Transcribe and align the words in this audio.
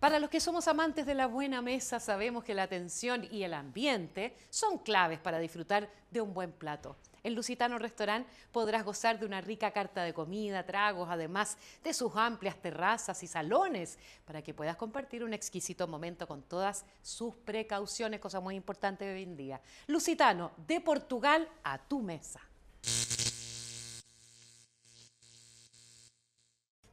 Para 0.00 0.20
los 0.20 0.30
que 0.30 0.38
somos 0.38 0.68
amantes 0.68 1.06
de 1.06 1.14
la 1.14 1.26
buena 1.26 1.60
mesa, 1.60 1.98
sabemos 1.98 2.44
que 2.44 2.54
la 2.54 2.62
atención 2.62 3.26
y 3.32 3.42
el 3.42 3.52
ambiente 3.52 4.36
son 4.48 4.78
claves 4.78 5.18
para 5.18 5.40
disfrutar 5.40 5.90
de 6.12 6.20
un 6.20 6.32
buen 6.32 6.52
plato. 6.52 6.94
En 7.24 7.34
Lusitano 7.34 7.78
Restaurant 7.78 8.24
podrás 8.52 8.84
gozar 8.84 9.18
de 9.18 9.26
una 9.26 9.40
rica 9.40 9.72
carta 9.72 10.04
de 10.04 10.14
comida, 10.14 10.64
tragos, 10.64 11.08
además 11.10 11.58
de 11.82 11.92
sus 11.92 12.14
amplias 12.14 12.56
terrazas 12.62 13.20
y 13.24 13.26
salones, 13.26 13.98
para 14.24 14.40
que 14.40 14.54
puedas 14.54 14.76
compartir 14.76 15.24
un 15.24 15.34
exquisito 15.34 15.88
momento 15.88 16.28
con 16.28 16.42
todas 16.42 16.84
sus 17.02 17.34
precauciones, 17.34 18.20
cosa 18.20 18.38
muy 18.38 18.54
importante 18.54 19.12
hoy 19.12 19.24
en 19.24 19.36
día. 19.36 19.60
Lusitano, 19.88 20.52
de 20.68 20.80
Portugal 20.80 21.48
a 21.64 21.76
tu 21.76 22.00
mesa. 22.02 22.40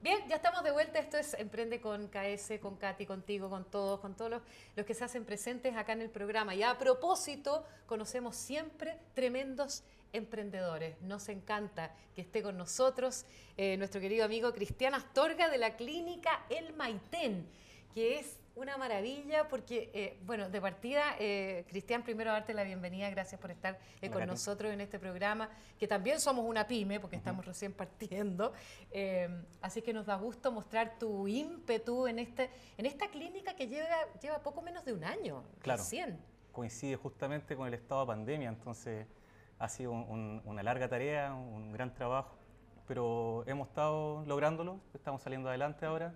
Bien, 0.06 0.20
ya 0.30 0.36
estamos 0.36 0.64
de 0.64 0.70
vuelta. 0.70 1.00
Esto 1.00 1.18
es 1.18 1.34
Emprende 1.34 1.82
con 1.82 2.10
KS, 2.10 2.60
con 2.62 2.76
Katy, 2.76 3.08
contigo, 3.08 3.50
con 3.50 3.66
todos, 3.66 4.00
con 4.00 4.16
todos 4.16 4.40
los, 4.76 4.86
que 4.86 4.94
se 4.94 5.04
hacen 5.04 5.26
presentes 5.26 5.76
acá 5.76 5.94
en 5.94 6.02
el 6.02 6.12
programa. 6.12 6.54
Y 6.54 6.62
a 6.62 6.78
propósito, 6.78 7.66
conocemos 7.88 8.36
siempre 8.36 9.00
tremendos 9.16 9.84
emprendedores. 10.14 11.02
Nos 11.02 11.28
encanta 11.30 11.92
que 12.14 12.22
esté 12.22 12.44
con 12.44 12.56
nosotros 12.56 13.26
eh, 13.58 13.78
nuestro 13.78 14.00
querido 14.00 14.26
amigo 14.26 14.54
Cristian 14.54 14.94
Astorga 14.94 15.50
de 15.50 15.58
la 15.58 15.76
clínica 15.76 16.46
El 16.50 16.74
Maitén, 16.74 17.50
que 17.96 18.20
es 18.20 18.38
una 18.56 18.78
maravilla 18.78 19.48
porque, 19.48 19.92
eh, 19.94 20.18
bueno, 20.26 20.50
de 20.50 20.62
partida, 20.62 21.16
eh, 21.20 21.66
Cristian, 21.68 22.04
primero 22.04 22.32
darte 22.32 22.54
la 22.54 22.64
bienvenida, 22.64 23.10
gracias 23.10 23.40
por 23.40 23.52
estar 23.52 23.78
eh, 24.02 24.10
con 24.10 24.26
nosotros 24.26 24.72
en 24.72 24.82
este 24.82 24.98
programa, 24.98 25.50
que 25.78 25.88
también 25.88 26.20
somos 26.20 26.46
una 26.46 26.66
pyme 26.66 27.00
porque 27.00 27.18
estamos 27.18 27.46
recién 27.46 27.74
partiendo, 27.74 28.54
así 29.62 29.82
que 29.82 29.94
nos 29.94 30.06
da 30.06 30.16
gusto 30.16 30.52
mostrar 30.52 30.98
tu 30.98 31.28
ímpetu 31.28 32.08
en, 32.08 32.20
este, 32.20 32.50
en 32.78 32.86
esta 32.86 33.08
clínica 33.10 33.56
que 33.56 33.68
lleva, 33.68 33.98
lleva 34.22 34.40
poco 34.40 34.62
menos 34.62 34.86
de 34.86 34.94
un 34.94 35.04
año, 35.04 35.44
claro, 35.60 35.82
recién. 35.82 36.18
Coincide 36.52 36.96
justamente 36.96 37.56
con 37.56 37.68
el 37.68 37.74
estado 37.74 38.02
de 38.02 38.08
pandemia, 38.08 38.50
entonces 38.50 39.06
ha 39.60 39.68
sido 39.68 39.92
una 39.92 40.64
larga 40.64 40.88
tarea, 40.88 41.34
un 41.34 41.74
gran 41.74 41.94
trabajo, 41.94 42.38
pero 42.88 43.44
hemos 43.48 43.68
estado 43.68 44.24
lográndolo, 44.26 44.80
estamos 44.94 45.22
saliendo 45.22 45.50
adelante 45.50 45.86
ahora 45.86 46.14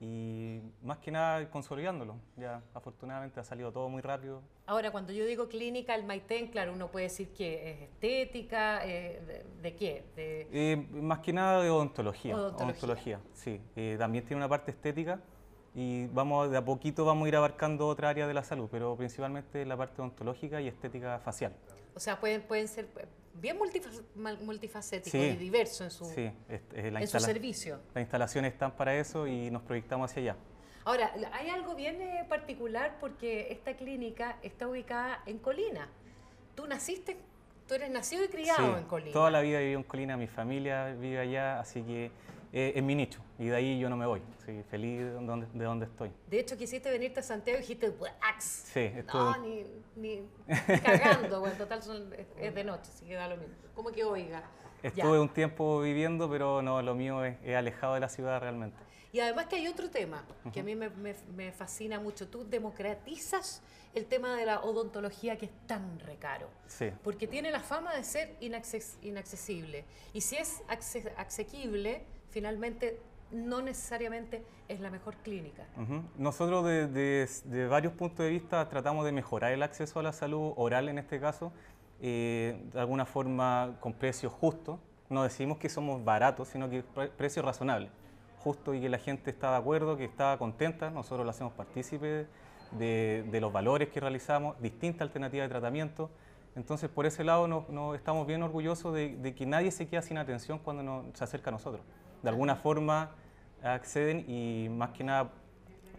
y 0.00 0.60
más 0.82 0.98
que 0.98 1.10
nada 1.10 1.48
consolidándolo. 1.50 2.16
Ya 2.36 2.62
afortunadamente 2.74 3.40
ha 3.40 3.44
salido 3.44 3.72
todo 3.72 3.88
muy 3.88 4.02
rápido. 4.02 4.42
Ahora, 4.66 4.90
cuando 4.90 5.12
yo 5.12 5.24
digo 5.24 5.48
clínica, 5.48 5.94
el 5.94 6.04
Maitén, 6.04 6.48
claro, 6.48 6.72
uno 6.72 6.88
puede 6.90 7.04
decir 7.04 7.32
que 7.32 7.70
es 7.70 7.82
estética, 7.82 8.84
eh, 8.84 9.44
de, 9.62 9.74
qué? 9.74 10.04
Eh, 10.16 10.76
más 10.92 11.20
que 11.20 11.32
nada 11.32 11.62
de 11.62 11.70
odontología. 11.70 12.36
Odontología, 12.36 13.20
sí. 13.32 13.60
Eh, 13.74 13.96
también 13.98 14.24
tiene 14.24 14.38
una 14.38 14.48
parte 14.48 14.70
estética 14.70 15.20
y 15.74 16.06
vamos 16.08 16.50
de 16.50 16.56
a 16.56 16.64
poquito 16.64 17.04
vamos 17.04 17.26
a 17.26 17.28
ir 17.28 17.36
abarcando 17.36 17.86
otra 17.86 18.08
área 18.08 18.26
de 18.26 18.34
la 18.34 18.42
salud, 18.42 18.68
pero 18.70 18.96
principalmente 18.96 19.64
la 19.64 19.76
parte 19.76 20.00
odontológica 20.02 20.60
y 20.60 20.68
estética 20.68 21.18
facial. 21.20 21.54
O 21.94 22.00
sea, 22.00 22.20
pueden, 22.20 22.42
pueden 22.42 22.68
ser 22.68 22.88
bien 23.40 23.58
multifacético 23.58 25.16
y 25.16 25.36
diverso 25.36 25.84
en 25.84 25.90
su, 25.90 26.04
en 26.16 27.08
su 27.08 27.20
servicio. 27.20 27.80
Las 27.94 28.02
instalaciones 28.02 28.52
están 28.52 28.72
para 28.72 28.94
eso 28.96 29.26
y 29.26 29.50
nos 29.50 29.62
proyectamos 29.62 30.10
hacia 30.10 30.22
allá. 30.22 30.36
Ahora, 30.84 31.12
hay 31.32 31.48
algo 31.48 31.74
bien 31.74 32.00
eh, 32.00 32.24
particular 32.28 32.98
porque 33.00 33.48
esta 33.50 33.76
clínica 33.76 34.38
está 34.42 34.68
ubicada 34.68 35.20
en 35.26 35.38
Colina. 35.38 35.88
Tú 36.54 36.66
naciste, 36.68 37.16
tú 37.66 37.74
eres 37.74 37.90
nacido 37.90 38.24
y 38.24 38.28
criado 38.28 38.78
en 38.78 38.84
Colina. 38.84 39.12
Toda 39.12 39.32
la 39.32 39.40
vida 39.40 39.58
viví 39.58 39.72
en 39.72 39.82
Colina, 39.82 40.16
mi 40.16 40.28
familia 40.28 40.94
vive 40.94 41.18
allá, 41.18 41.58
así 41.58 41.82
que 41.82 42.12
eh, 42.52 42.72
es 42.76 42.82
mi 42.82 42.94
nicho 42.94 43.20
y 43.38 43.46
de 43.46 43.56
ahí 43.56 43.78
yo 43.78 43.88
no 43.88 43.96
me 43.96 44.06
voy. 44.06 44.22
Soy 44.44 44.62
feliz 44.64 45.00
de 45.00 45.10
donde, 45.10 45.46
de 45.52 45.64
donde 45.64 45.86
estoy. 45.86 46.10
De 46.28 46.40
hecho, 46.40 46.56
quisiste 46.56 46.90
venirte 46.90 47.20
a 47.20 47.22
Santiago 47.22 47.58
y 47.58 47.62
dijiste, 47.62 47.90
¡Wax! 47.90 48.44
Sí. 48.72 48.92
No, 49.12 49.36
ni, 49.38 49.66
ni 49.96 50.22
cagando, 50.84 51.40
bueno, 51.40 51.56
total 51.56 51.80
es 52.38 52.54
de 52.54 52.64
noche, 52.64 52.90
así 52.94 53.06
que 53.06 53.14
da 53.14 53.28
lo 53.28 53.36
mismo. 53.36 53.54
¿Cómo 53.74 53.90
que 53.92 54.04
oiga? 54.04 54.42
Estuve 54.82 55.18
un 55.18 55.28
tiempo 55.28 55.80
viviendo, 55.80 56.30
pero 56.30 56.62
no, 56.62 56.80
lo 56.82 56.94
mío 56.94 57.24
es, 57.24 57.36
alejado 57.56 57.94
de 57.94 58.00
la 58.00 58.08
ciudad 58.08 58.40
realmente. 58.40 58.76
Y 59.12 59.20
además 59.20 59.46
que 59.46 59.56
hay 59.56 59.66
otro 59.66 59.88
tema 59.88 60.24
que 60.52 60.60
a 60.60 60.62
mí 60.62 60.76
me, 60.76 60.90
me, 60.90 61.14
me, 61.34 61.50
fascina 61.50 61.98
mucho. 61.98 62.28
Tú 62.28 62.46
democratizas 62.48 63.62
el 63.94 64.04
tema 64.04 64.36
de 64.36 64.44
la 64.44 64.60
odontología 64.60 65.36
que 65.36 65.46
es 65.46 65.52
tan 65.66 65.98
recaro. 66.00 66.48
Sí. 66.66 66.90
Porque 67.02 67.26
tiene 67.26 67.50
la 67.50 67.60
fama 67.60 67.94
de 67.94 68.04
ser 68.04 68.36
inaccesible. 68.40 69.84
Y 70.12 70.20
si 70.20 70.36
es 70.36 70.62
asequible, 71.16 72.04
finalmente 72.36 73.00
no 73.30 73.62
necesariamente 73.62 74.44
es 74.68 74.80
la 74.80 74.90
mejor 74.90 75.16
clínica. 75.16 75.64
Nosotros 76.18 76.66
de, 76.66 77.66
varios 77.70 77.94
puntos 77.94 78.18
de 78.18 78.28
vista 78.28 78.68
tratamos 78.68 79.06
de 79.06 79.12
mejorar 79.12 79.52
el 79.52 79.62
acceso 79.62 80.00
a 80.00 80.02
la 80.02 80.12
salud 80.12 80.52
oral 80.56 80.90
en 80.90 80.98
este 80.98 81.18
caso, 81.18 81.50
eh, 82.02 82.60
de 82.74 82.78
alguna 82.78 83.06
forma 83.06 83.76
con 83.80 83.94
precios 83.94 84.34
justos. 84.34 84.78
No 85.08 85.22
decimos 85.22 85.56
que 85.56 85.70
somos 85.70 86.04
baratos, 86.04 86.48
sino 86.48 86.68
que 86.68 86.82
precios 87.16 87.42
razonables, 87.42 87.90
justo 88.40 88.74
y 88.74 88.82
que 88.82 88.90
la 88.90 88.98
gente 88.98 89.30
está 89.30 89.52
de 89.52 89.56
acuerdo, 89.56 89.96
que 89.96 90.04
está 90.04 90.36
contenta. 90.36 90.90
Nosotros 90.90 91.24
lo 91.24 91.30
hacemos 91.30 91.54
partícipe 91.54 92.26
de, 92.72 93.38
los 93.40 93.50
valores 93.50 93.88
que 93.88 93.98
realizamos, 93.98 94.60
distintas 94.60 95.00
alternativas 95.00 95.46
de 95.46 95.48
tratamiento. 95.48 96.10
Entonces, 96.54 96.90
por 96.90 97.06
ese 97.06 97.24
lado, 97.24 97.48
no, 97.48 97.94
estamos 97.94 98.26
bien 98.26 98.42
orgullosos 98.42 98.92
de, 98.92 99.34
que 99.34 99.46
nadie 99.46 99.70
se 99.70 99.88
queda 99.88 100.02
sin 100.02 100.18
atención 100.18 100.58
cuando 100.58 101.06
se 101.14 101.24
acerca 101.24 101.48
a 101.48 101.52
nosotros 101.52 101.80
de 102.26 102.30
alguna 102.30 102.56
forma 102.56 103.12
acceden 103.62 104.28
y 104.28 104.68
más 104.68 104.90
que 104.90 105.04
nada 105.04 105.30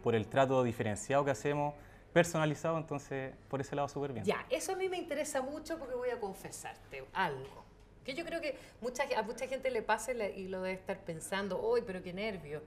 por 0.04 0.14
el 0.14 0.28
trato 0.28 0.62
diferenciado 0.62 1.24
que 1.24 1.32
hacemos, 1.32 1.74
personalizado, 2.12 2.78
entonces 2.78 3.34
por 3.48 3.62
ese 3.62 3.78
lado 3.78 3.88
súper 3.88 4.12
bien. 4.12 4.26
Ya, 4.26 4.46
eso 4.50 4.74
a 4.74 4.76
mí 4.76 4.90
me 4.90 4.98
interesa 4.98 5.42
mucho 5.42 5.80
porque 5.80 5.96
voy 5.96 6.10
a 6.10 6.20
confesarte 6.20 7.06
algo. 7.14 7.64
Que 8.04 8.14
yo 8.14 8.26
creo 8.26 8.42
que 8.42 8.58
mucha, 8.82 9.04
a 9.18 9.22
mucha 9.22 9.48
gente 9.48 9.72
le 9.72 9.82
pasa 9.82 10.12
y 10.12 10.50
lo 10.50 10.64
debe 10.64 10.76
estar 10.76 11.00
pensando, 11.00 11.62
uy, 11.62 11.82
pero 11.88 12.04
qué 12.04 12.12
nervio. 12.12 12.62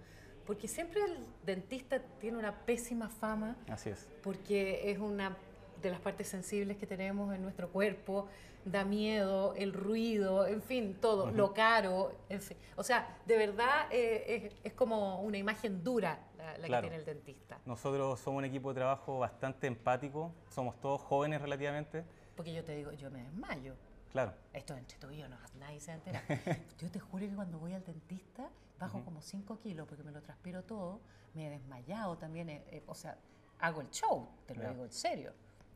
Porque 0.47 0.67
siempre 0.67 1.03
el 1.03 1.19
dentista 1.45 2.01
tiene 2.19 2.39
una 2.39 2.65
pésima 2.65 3.11
fama. 3.11 3.57
Así 3.69 3.91
es. 3.91 4.09
Porque 4.23 4.91
es 4.91 4.99
una 4.99 5.37
de 5.83 5.91
las 5.91 6.01
partes 6.01 6.29
sensibles 6.29 6.77
que 6.77 6.87
tenemos 6.87 7.35
en 7.35 7.43
nuestro 7.43 7.69
cuerpo 7.71 8.29
da 8.65 8.85
miedo, 8.85 9.55
el 9.55 9.73
ruido, 9.73 10.47
en 10.47 10.63
fin, 10.63 10.95
todo, 11.01 11.31
lo 11.31 11.55
caro, 11.55 12.13
en 12.29 12.43
fin. 12.43 12.57
O 12.77 12.83
sea, 12.83 13.17
de 13.27 13.37
verdad 13.37 13.87
eh, 13.91 14.53
es, 14.63 14.73
como 14.75 15.23
una 15.23 15.39
imagen 15.39 15.83
dura 15.83 16.19
la, 16.37 16.69
que 16.69 16.81
tiene 16.81 16.97
el 16.97 17.05
dentista. 17.05 17.59
Nosotros 17.65 18.21
somos 18.21 18.39
un 18.39 18.45
equipo 18.45 18.71
de 18.71 18.81
trabajo 18.81 19.19
bastante 19.19 19.67
empático, 19.67 20.33
somos 20.51 20.79
todos 20.81 21.01
jóvenes 21.01 21.41
relativamente. 21.41 22.05
Porque 22.37 22.53
yo 22.53 22.65
te 22.65 22.75
digo, 22.75 22.93
yo 22.93 23.11
me 23.11 23.23
desmayo. 23.23 23.77
Claro. 24.13 24.35
Esto 24.53 24.75
es 24.75 24.81
entre 24.81 24.99
tú 24.99 25.11
y 25.11 25.19
yo, 25.19 25.29
no, 25.29 25.37
nadie 25.59 25.81
se 25.81 25.93
entera. 25.93 26.23
yo 26.79 26.91
te 26.91 26.99
juro 26.99 27.27
que 27.27 27.35
cuando 27.35 27.59
voy 27.59 27.73
al 27.73 27.85
dentista 27.85 28.51
bajo 28.79 29.05
como 29.05 29.21
5 29.21 29.61
kilos 29.61 29.87
porque 29.87 30.03
me 30.03 30.11
lo 30.11 30.21
transpiro 30.23 30.65
todo, 30.65 31.01
me 31.35 31.47
he 31.47 31.51
desmayado 31.51 32.17
también, 32.17 32.49
eh, 32.49 32.65
eh, 32.71 32.83
o 32.87 32.95
sea, 32.95 33.17
hago 33.61 33.83
el 33.83 33.91
show, 33.91 34.29
te 34.47 34.55
lo 34.55 34.69
digo 34.69 34.85
en 34.85 34.93
serio. 34.93 35.33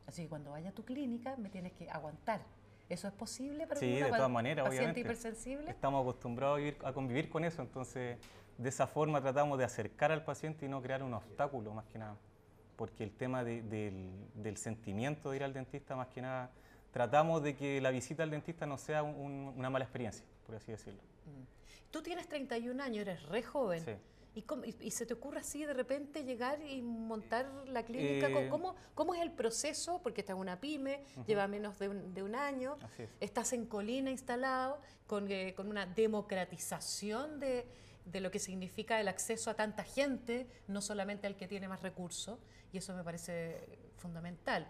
Así 0.07 0.23
que 0.23 0.29
cuando 0.29 0.51
vaya 0.51 0.69
a 0.69 0.73
tu 0.73 0.83
clínica 0.83 1.35
me 1.37 1.49
tienes 1.49 1.73
que 1.73 1.89
aguantar. 1.89 2.41
¿Eso 2.87 3.07
es 3.07 3.13
posible 3.13 3.65
para 3.65 3.79
sí, 3.79 3.95
de 3.95 4.09
todas 4.09 4.29
maneras, 4.29 4.67
paciente 4.67 4.99
hipersensible? 4.99 5.71
Estamos 5.71 6.01
acostumbrados 6.01 6.61
a, 6.83 6.93
convivir 6.93 7.29
con 7.29 7.43
eso, 7.43 7.63
entonces 7.63 8.17
de 8.57 8.69
esa 8.69 8.85
forma 8.85 9.21
tratamos 9.21 9.57
de 9.57 9.65
acercar 9.65 10.11
al 10.11 10.23
paciente 10.23 10.67
y 10.67 10.69
no 10.69 10.81
crear 10.81 11.01
un 11.01 11.13
obstáculo 11.13 11.73
más 11.73 11.85
que 11.87 11.97
nada. 11.97 12.15
Porque 12.75 13.03
el 13.03 13.11
tema 13.11 13.43
del, 13.43 14.57
sentimiento 14.57 15.31
de 15.31 15.37
ir 15.37 15.43
al 15.43 15.53
dentista, 15.53 15.95
más 15.95 16.09
que 16.09 16.21
nada, 16.21 16.51
tratamos 16.91 17.41
de 17.41 17.55
que 17.55 17.81
la 17.81 17.89
visita 17.89 18.21
al 18.21 18.29
dentista 18.29 18.67
no 18.67 18.77
sea 18.77 19.01
una 19.01 19.69
mala 19.69 19.85
experiencia, 19.85 20.25
por 20.45 20.55
así 20.55 20.71
decirlo. 20.71 21.01
Mm. 21.25 21.89
Tú 21.89 22.03
tienes 22.03 22.27
31 22.27 22.83
años, 22.83 23.07
eres 23.07 23.23
re 23.23 23.41
joven. 23.41 23.83
Sí. 23.83 23.93
¿Y, 24.35 24.91
se 24.91 25.05
te 25.05 25.13
ocurre 25.13 25.39
así 25.39 25.65
de 25.65 25.73
repente 25.73 26.25
llegar 26.25 26.61
y 26.61 26.81
montar 26.81 27.49
la 27.67 27.85
clínica? 27.85 28.27
Eh, 28.27 28.49
¿Cómo, 28.49 28.75
¿Cómo, 28.93 29.15
es 29.15 29.21
el 29.21 29.31
proceso? 29.31 30.01
Porque 30.03 30.21
estás 30.21 30.33
en 30.33 30.41
una 30.41 30.59
pyme, 30.59 31.05
lleva 31.25 31.47
menos 31.47 31.79
de 31.79 31.87
un, 32.21 32.35
año, 32.35 32.77
estás 33.21 33.53
en 33.53 33.65
Colina 33.65 34.11
instalado, 34.11 34.81
con, 35.07 35.31
eh, 35.31 35.53
con 35.55 35.69
una 35.69 35.85
democratización 35.85 37.39
de, 37.39 37.65
de, 38.03 38.19
lo 38.19 38.29
que 38.29 38.39
significa 38.39 38.99
el 38.99 39.07
acceso 39.07 39.49
a 39.49 39.53
tanta 39.53 39.85
gente, 39.85 40.47
no 40.67 40.81
solamente 40.81 41.27
al 41.27 41.37
que 41.37 41.47
tiene 41.47 41.69
más 41.69 41.81
recursos, 41.81 42.37
y 42.73 42.79
eso 42.79 42.93
me 42.93 43.05
parece 43.05 43.79
fundamental, 43.95 44.67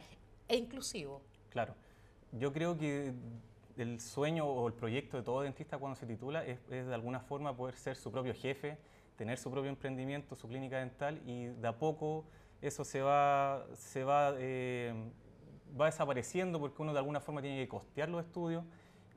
e 0.48 0.58
inclusivo. 0.58 1.24
Claro, 1.50 1.74
yo 2.34 2.54
creo 2.54 2.78
que 2.78 3.16
el 3.78 4.00
sueño 4.00 4.46
o 4.46 4.68
el 4.68 4.74
proyecto 4.74 5.18
de 5.18 5.24
todo 5.24 5.42
dentista 5.42 5.80
cuando 5.80 5.96
se 5.96 6.06
titula 6.06 6.46
es, 6.46 6.60
es 6.70 6.86
de 6.86 6.94
alguna 6.94 7.20
forma 7.20 7.56
poder 7.58 7.76
ser 7.76 7.96
su 7.96 8.12
propio 8.12 8.36
jefe, 8.36 8.78
tener 9.16 9.38
su 9.38 9.50
propio 9.52 9.70
emprendimiento, 9.70 10.36
su 10.36 10.48
clínica 10.48 10.78
dental 10.80 11.22
y 11.26 11.46
de 11.48 11.68
a 11.68 11.78
poco 11.78 12.26
eso 12.62 12.84
se 12.84 13.02
va, 13.02 13.66
se 13.76 14.04
va, 14.04 14.34
eh, 14.38 14.94
va 15.80 15.86
desapareciendo 15.86 16.60
porque 16.60 16.82
uno 16.82 16.94
de 16.94 17.00
alguna 17.00 17.20
forma 17.20 17.42
tiene 17.42 17.58
que 17.58 17.68
costear 17.68 18.10
los 18.10 18.24
estudios 18.26 18.64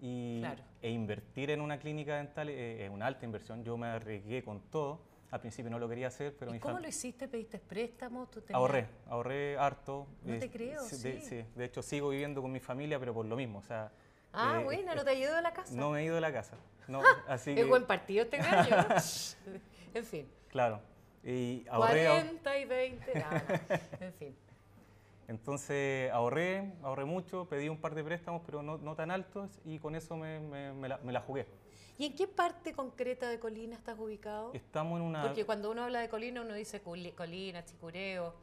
y, 0.00 0.42
e 0.80 0.90
invertir 0.90 1.50
en 1.50 1.60
una 1.60 1.78
clínica 1.78 2.16
dental 2.16 2.48
es 2.48 2.88
una 2.90 3.06
alta 3.06 3.24
inversión. 3.24 3.64
Yo 3.64 3.76
me 3.76 3.88
arriesgué 3.88 4.42
con 4.44 4.60
todo 4.70 5.00
Al 5.30 5.40
principio 5.40 5.70
no 5.70 5.78
lo 5.78 5.88
quería 5.88 6.06
hacer, 6.06 6.34
pero 6.38 6.50
¿Y 6.50 6.54
mi 6.54 6.60
cómo 6.60 6.78
lo 6.78 6.88
hiciste? 6.88 7.28
¿Pediste 7.28 7.58
préstamos? 7.58 8.30
¿Tú 8.30 8.40
tenías- 8.40 8.56
Ahorré, 8.56 8.86
ahorré 9.08 9.58
harto. 9.58 10.06
No 10.24 10.34
Eh, 10.34 10.38
te 10.38 10.50
creo, 10.50 10.82
de, 10.82 11.20
sí. 11.20 11.44
de 11.54 11.64
hecho, 11.64 11.82
sigo 11.82 12.08
viviendo 12.08 12.40
con 12.40 12.50
mi 12.50 12.60
familia, 12.60 12.98
pero 12.98 13.12
por 13.12 13.26
lo 13.26 13.36
mismo. 13.36 13.58
O 13.58 13.62
sea, 13.62 13.92
Ah, 14.32 14.58
eh, 14.60 14.64
buena, 14.64 14.92
eh, 14.92 14.96
¿no 14.96 15.04
te 15.04 15.10
ayudó 15.10 15.36
a 15.36 15.42
la 15.42 15.52
casa? 15.52 15.74
No 15.74 15.90
me 15.90 16.00
he 16.00 16.04
ido 16.04 16.14
de 16.14 16.20
la 16.22 16.32
casa. 16.32 16.56
No, 16.86 17.02
así 17.26 17.50
es 17.50 17.56
que, 17.56 17.64
buen 17.64 17.84
partido 17.86 18.24
este 18.24 18.38
gallo. 18.38 18.76
en 19.94 20.04
fin. 20.04 20.28
claro. 20.48 20.80
Y 21.24 21.66
ahorré, 21.68 22.06
ahor- 22.08 22.20
40 22.22 22.58
y 22.58 22.64
20. 22.64 23.14
no, 23.14 23.30
no. 23.30 24.06
En 24.06 24.12
fin. 24.14 24.36
entonces 25.26 26.10
ahorré, 26.12 26.72
ahorré 26.82 27.04
mucho, 27.04 27.46
pedí 27.46 27.68
un 27.68 27.76
par 27.78 27.94
de 27.94 28.04
préstamos, 28.04 28.42
pero 28.46 28.62
no, 28.62 28.78
no 28.78 28.94
tan 28.94 29.10
altos, 29.10 29.60
y 29.64 29.78
con 29.78 29.94
eso 29.94 30.16
me, 30.16 30.40
me- 30.40 30.72
me 30.72 30.88
la, 30.88 30.98
me 30.98 31.12
la 31.12 31.20
jugué. 31.20 31.46
¿Y 31.98 32.06
en 32.06 32.14
qué 32.14 32.28
parte 32.28 32.72
concreta 32.72 33.28
de 33.28 33.40
Colina 33.40 33.74
estás 33.74 33.98
ubicado? 33.98 34.52
Estamos 34.54 35.00
en 35.00 35.06
una... 35.06 35.22
Porque 35.22 35.44
cuando 35.44 35.70
uno 35.70 35.82
habla 35.82 35.98
de 36.00 36.08
Colina, 36.08 36.40
uno 36.42 36.54
dice 36.54 36.80
Colina, 36.80 37.64
Chicureo. 37.64 38.34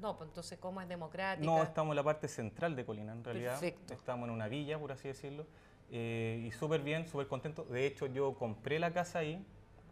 No, 0.00 0.16
pues 0.16 0.30
entonces, 0.30 0.58
¿cómo 0.58 0.80
es 0.80 0.88
democrática? 0.88 1.44
No, 1.44 1.62
estamos 1.62 1.92
en 1.92 1.96
la 1.96 2.02
parte 2.02 2.26
central 2.26 2.74
de 2.74 2.86
Colina, 2.86 3.12
en 3.12 3.22
realidad. 3.22 3.60
Perfecto. 3.60 3.92
Estamos 3.92 4.26
en 4.28 4.34
una 4.34 4.48
villa, 4.48 4.78
por 4.78 4.92
así 4.92 5.08
decirlo. 5.08 5.46
eh, 5.90 6.42
y 6.46 6.50
súper 6.52 6.80
bien, 6.80 7.06
súper 7.06 7.28
contento. 7.28 7.64
De 7.64 7.84
hecho, 7.86 8.06
yo 8.06 8.32
compré 8.34 8.78
la 8.78 8.90
casa 8.94 9.18
ahí, 9.18 9.44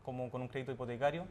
como 0.08 0.30
con 0.30 0.40
un 0.40 0.48
crédito 0.48 0.72
hipotecario, 0.72 1.26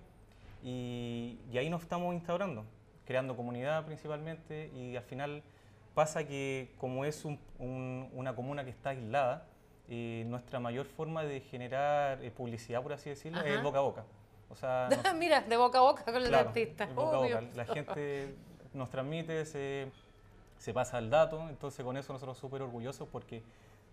y, 0.63 1.39
y 1.51 1.57
ahí 1.57 1.67
nos 1.67 1.81
estamos 1.81 2.13
instaurando, 2.13 2.63
creando 3.07 3.35
comunidad 3.35 3.83
principalmente. 3.87 4.69
Y 4.75 4.95
al 4.95 5.01
final 5.01 5.41
pasa 5.95 6.27
que, 6.27 6.75
como 6.77 7.03
es 7.03 7.25
un- 7.25 7.39
un- 7.57 8.07
una 8.13 8.35
comuna 8.35 8.63
que 8.63 8.69
está 8.69 8.91
aislada, 8.91 9.47
eh, 9.89 10.25
nuestra 10.27 10.59
mayor 10.59 10.85
forma 10.85 11.23
de 11.23 11.39
generar 11.41 12.23
eh, 12.23 12.29
publicidad, 12.29 12.83
por 12.83 12.93
así 12.93 13.09
decirlo, 13.09 13.39
es 13.39 13.45
Ajá. 13.47 13.55
el 13.55 13.61
boca 13.63 13.79
a 13.79 13.81
boca. 13.81 14.03
O 14.51 14.55
sea, 14.55 14.89
nos- 15.11 15.15
Mira, 15.15 15.41
de 15.41 15.57
boca 15.57 15.79
a 15.79 15.81
boca 15.81 16.03
con 16.03 16.17
el 16.17 16.27
Claro, 16.27 16.49
artista. 16.49 16.83
el 16.83 16.93
boca 16.93 17.15
a 17.15 17.19
Obvio. 17.19 17.35
boca. 17.41 17.47
La 17.55 17.65
gente 17.73 18.35
nos 18.75 18.91
transmite, 18.91 19.43
se, 19.45 19.87
se 20.59 20.71
pasa 20.71 20.99
el 20.99 21.09
dato, 21.09 21.49
entonces 21.49 21.83
con 21.83 21.97
eso 21.97 22.13
nosotros 22.13 22.37
súper 22.37 22.61
orgullosos 22.61 23.07
porque 23.11 23.41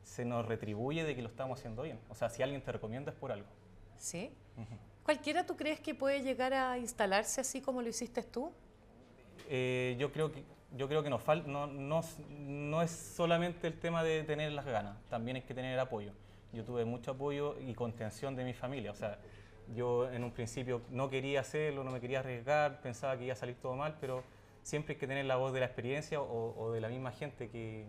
se 0.02 0.26
nos 0.26 0.44
retribuye 0.44 1.04
de 1.04 1.14
que 1.16 1.22
lo 1.22 1.28
estamos 1.28 1.58
haciendo 1.58 1.80
bien. 1.84 1.98
O 2.10 2.14
sea, 2.14 2.28
si 2.28 2.42
alguien 2.42 2.60
te 2.60 2.70
recomienda 2.70 3.10
es 3.12 3.16
por 3.16 3.32
algo. 3.32 3.46
¿Sí? 3.98 4.30
¿Cualquiera 5.02 5.44
tú 5.44 5.56
crees 5.56 5.80
que 5.80 5.94
puede 5.94 6.22
llegar 6.22 6.54
a 6.54 6.78
instalarse 6.78 7.40
así 7.40 7.60
como 7.60 7.82
lo 7.82 7.88
hiciste 7.88 8.22
tú? 8.22 8.52
Eh, 9.48 9.96
yo 9.98 10.10
creo 10.10 10.32
que 10.32 10.42
yo 10.76 10.88
creo 10.88 11.02
que 11.02 11.10
nos 11.10 11.22
falta 11.22 11.48
no, 11.48 11.66
no, 11.68 12.82
es 12.82 12.90
solamente 12.90 13.66
el 13.66 13.78
tema 13.78 14.02
de 14.02 14.24
tener 14.24 14.50
las 14.52 14.64
ganas, 14.64 14.96
también 15.08 15.36
hay 15.36 15.42
que 15.42 15.54
tener 15.54 15.78
apoyo. 15.78 16.12
Yo 16.52 16.64
tuve 16.64 16.84
mucho 16.84 17.12
apoyo 17.12 17.56
y 17.60 17.74
contención 17.74 18.34
de 18.36 18.44
mi 18.44 18.54
familia, 18.54 18.90
o 18.90 18.94
sea, 18.94 19.18
yo 19.74 20.10
en 20.10 20.24
un 20.24 20.32
principio 20.32 20.82
no 20.90 21.08
quería 21.10 21.40
hacerlo, 21.40 21.84
no 21.84 21.90
me 21.90 22.00
quería 22.00 22.20
arriesgar, 22.20 22.80
pensaba 22.80 23.16
que 23.16 23.24
iba 23.24 23.32
a 23.32 23.36
salir 23.36 23.56
todo 23.56 23.74
mal, 23.74 23.96
pero 24.00 24.24
siempre 24.62 24.94
hay 24.94 25.00
que 25.00 25.06
tener 25.06 25.24
la 25.26 25.36
voz 25.36 25.52
de 25.52 25.60
la 25.60 25.66
experiencia 25.66 26.20
o, 26.20 26.54
o 26.58 26.72
de 26.72 26.80
la 26.80 26.88
misma 26.88 27.12
gente 27.12 27.48
que, 27.48 27.86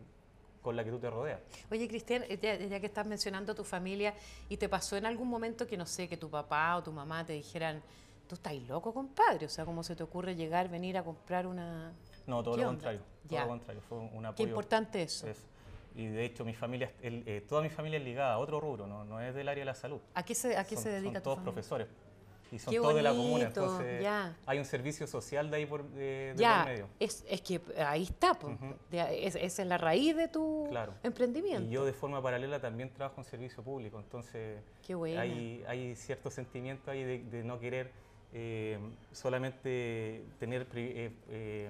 con 0.66 0.76
la 0.76 0.84
que 0.84 0.90
tú 0.90 0.98
te 1.00 1.10
rodeas. 1.12 1.40
Oye, 1.72 1.88
Cristian, 1.88 2.24
eh, 2.28 2.40
ya, 2.42 2.56
ya 2.58 2.80
que 2.80 2.88
estás 2.88 3.06
mencionando 3.06 3.52
a 3.52 3.56
tu 3.56 3.64
familia, 3.64 4.16
¿y 4.50 4.58
te 4.58 4.68
pasó 4.68 4.98
en 4.98 5.06
algún 5.06 5.28
momento 5.30 5.68
que, 5.68 5.78
no 5.78 5.86
sé, 5.86 6.10
que 6.10 6.18
tu 6.18 6.28
papá 6.30 6.76
o 6.76 6.82
tu 6.84 6.92
mamá 6.92 7.24
te 7.24 7.34
dijeran, 7.34 7.84
tú 8.28 8.34
estás 8.36 8.56
loco, 8.68 8.92
compadre? 8.94 9.46
O 9.46 9.50
sea, 9.50 9.64
¿cómo 9.64 9.84
se 9.84 9.96
te 9.96 10.02
ocurre 10.02 10.36
llegar, 10.36 10.68
venir 10.68 10.98
a 10.98 11.04
comprar 11.04 11.46
una...? 11.46 11.94
No, 12.26 12.42
todo 12.44 12.56
¿Qué 12.56 12.62
lo 12.62 12.68
contrario, 12.70 13.02
todo 13.30 13.40
lo 13.40 13.48
contrario, 13.48 13.82
fue 13.88 14.00
un 14.00 14.22
Qué 14.22 14.28
apoyo. 14.28 14.48
importante 14.50 15.04
eso. 15.04 15.28
Y 15.96 16.08
de 16.08 16.26
hecho 16.26 16.44
mi 16.44 16.54
familia, 16.54 16.92
el- 17.02 17.24
eh, 17.26 17.40
toda 17.48 17.62
mi 17.62 17.70
familia 17.70 18.00
es 18.00 18.04
ligada 18.04 18.34
a 18.34 18.38
otro 18.40 18.60
rubro, 18.60 18.86
no, 18.88 19.06
no 19.06 19.22
es 19.22 19.34
del 19.34 19.48
área 19.48 19.62
de 19.62 19.66
la 19.66 19.76
salud. 19.76 20.02
¿A 20.16 20.24
qué 20.24 20.36
se, 20.36 20.58
a 20.58 20.66
qué 20.66 20.76
son, 20.76 20.84
se 20.84 20.90
dedica 20.90 21.14
son 21.14 21.22
tu 21.22 21.24
todos 21.24 21.36
familia? 21.38 21.54
profesores 21.54 21.88
y 22.56 22.60
son 22.60 22.74
Qué 22.74 22.80
todos 22.80 22.96
de 22.96 23.02
la 23.04 23.12
comuna, 23.12 23.44
entonces 23.46 24.02
ya. 24.02 24.36
hay 24.46 24.58
un 24.60 24.66
servicio 24.66 25.06
social 25.08 25.52
de 25.52 25.58
ahí 25.58 25.66
por, 25.66 25.84
de, 25.90 26.34
de 26.34 26.36
Ya, 26.38 26.64
por 26.64 26.72
medio. 26.72 26.88
es, 27.00 27.24
es 27.30 27.42
que 27.42 27.62
ahí 27.86 28.04
está. 28.04 28.32
Ujú. 28.32 28.76
De- 28.90 29.28
es- 29.28 29.36
esa 29.36 29.62
es 29.62 29.68
la 29.68 29.78
raíz 29.78 30.16
de 30.16 30.28
tu 30.28 30.68
Claro. 30.70 30.94
emprendimiento. 31.04 31.68
Y 31.68 31.70
yo 31.72 31.86
de 31.86 31.94
forma 31.94 32.22
paralela 32.22 32.60
también 32.60 32.90
trabajo 32.92 33.20
en 33.22 33.26
servicio 33.26 33.62
público, 33.64 34.00
entonces 34.00 34.60
Qué 34.86 34.94
hay, 35.18 35.64
hay 35.68 35.96
cierto 35.96 36.30
sentimiento 36.32 36.90
ahí 36.92 37.04
de, 37.04 37.20
de 37.24 37.44
no 37.44 37.60
querer 37.60 37.92
eh, 38.34 38.78
solamente 39.12 40.24
tener 40.40 40.68
eh, 40.76 41.12
eh, 41.30 41.70